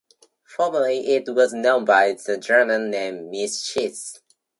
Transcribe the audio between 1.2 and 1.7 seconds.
was